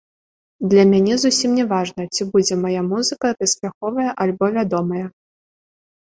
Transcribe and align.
Для 0.69 0.83
мяне 0.91 1.17
зусім 1.23 1.51
не 1.57 1.65
важна, 1.73 2.05
ці 2.15 2.25
будзе 2.31 2.57
мая 2.63 2.81
музыка 2.93 3.27
паспяховая 3.41 4.15
альбо 4.25 4.49
вядомая. 4.57 5.03